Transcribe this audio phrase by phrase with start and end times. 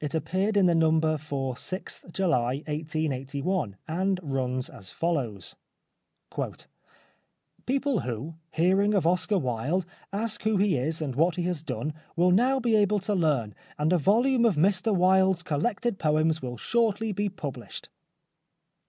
[0.00, 5.56] It appeared in the number for 6th July 1881, and runs as follows:"
[7.66, 11.64] People who, hearing of Mr Oscar Wilde, ask who he is and what he has
[11.64, 16.40] done, will now be able to learn, as a volume of Mr Wilde's collected poems
[16.40, 17.88] will shortly be published."